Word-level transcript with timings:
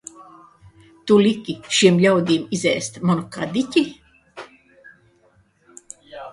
Tu 1.11 1.17
liki 1.25 1.55
šiem 1.81 1.99
ļaudīm 2.07 2.49
izēst 2.59 2.99
manu 3.11 3.29
kadiķi! 3.37 3.87